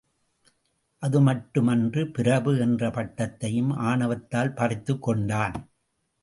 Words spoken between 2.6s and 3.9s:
என்ற பட்டத்தையும்